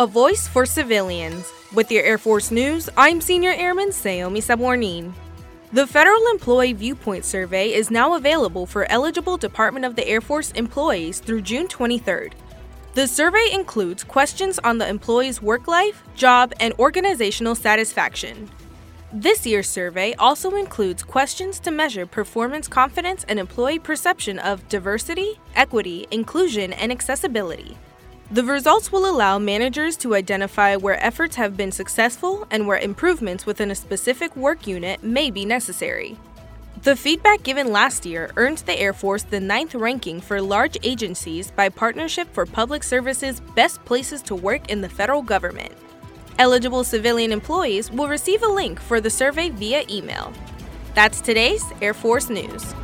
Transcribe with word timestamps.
A 0.00 0.06
voice 0.06 0.48
for 0.48 0.64
civilians. 0.64 1.52
With 1.74 1.92
your 1.92 2.02
Air 2.02 2.16
Force 2.16 2.50
News, 2.50 2.88
I'm 2.96 3.20
Senior 3.20 3.50
Airman 3.50 3.90
Sayomi 3.90 4.38
Sabornin. 4.38 5.12
The 5.74 5.86
Federal 5.86 6.26
Employee 6.28 6.72
Viewpoint 6.72 7.22
Survey 7.26 7.74
is 7.74 7.90
now 7.90 8.14
available 8.14 8.64
for 8.64 8.90
eligible 8.90 9.36
Department 9.36 9.84
of 9.84 9.96
the 9.96 10.08
Air 10.08 10.22
Force 10.22 10.52
employees 10.52 11.20
through 11.20 11.42
June 11.42 11.68
23rd. 11.68 12.32
The 12.94 13.06
survey 13.06 13.50
includes 13.52 14.02
questions 14.02 14.58
on 14.60 14.78
the 14.78 14.88
employee's 14.88 15.42
work 15.42 15.68
life, 15.68 16.02
job, 16.16 16.54
and 16.60 16.72
organizational 16.78 17.54
satisfaction. 17.54 18.48
This 19.12 19.46
year's 19.46 19.68
survey 19.68 20.14
also 20.14 20.56
includes 20.56 21.02
questions 21.02 21.60
to 21.60 21.70
measure 21.70 22.06
performance 22.06 22.68
confidence 22.68 23.26
and 23.28 23.38
employee 23.38 23.78
perception 23.78 24.38
of 24.38 24.66
diversity, 24.70 25.38
equity, 25.54 26.06
inclusion, 26.10 26.72
and 26.72 26.90
accessibility. 26.90 27.76
The 28.32 28.44
results 28.44 28.92
will 28.92 29.10
allow 29.10 29.40
managers 29.40 29.96
to 29.96 30.14
identify 30.14 30.76
where 30.76 31.04
efforts 31.04 31.34
have 31.34 31.56
been 31.56 31.72
successful 31.72 32.46
and 32.48 32.64
where 32.64 32.78
improvements 32.78 33.44
within 33.44 33.72
a 33.72 33.74
specific 33.74 34.36
work 34.36 34.68
unit 34.68 35.02
may 35.02 35.32
be 35.32 35.44
necessary. 35.44 36.16
The 36.82 36.94
feedback 36.94 37.42
given 37.42 37.72
last 37.72 38.06
year 38.06 38.30
earned 38.36 38.58
the 38.58 38.78
Air 38.78 38.92
Force 38.92 39.24
the 39.24 39.40
ninth 39.40 39.74
ranking 39.74 40.20
for 40.20 40.40
large 40.40 40.78
agencies 40.84 41.50
by 41.50 41.70
Partnership 41.70 42.32
for 42.32 42.46
Public 42.46 42.84
Services 42.84 43.40
Best 43.56 43.84
Places 43.84 44.22
to 44.22 44.36
Work 44.36 44.70
in 44.70 44.80
the 44.80 44.88
Federal 44.88 45.22
Government. 45.22 45.72
Eligible 46.38 46.84
civilian 46.84 47.32
employees 47.32 47.90
will 47.90 48.06
receive 48.06 48.44
a 48.44 48.48
link 48.48 48.78
for 48.78 49.00
the 49.00 49.10
survey 49.10 49.50
via 49.50 49.82
email. 49.90 50.32
That's 50.94 51.20
today's 51.20 51.64
Air 51.82 51.94
Force 51.94 52.30
News. 52.30 52.74